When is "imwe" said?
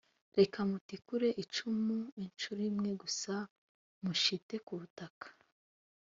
2.71-2.91